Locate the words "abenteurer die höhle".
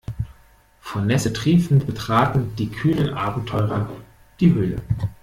3.13-4.81